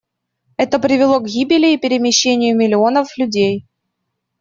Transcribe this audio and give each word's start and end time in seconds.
Это 0.57 0.79
привело 0.79 1.19
к 1.19 1.27
гибели 1.27 1.75
и 1.75 1.77
перемещению 1.77 2.57
миллионов 2.57 3.15
людей. 3.19 3.67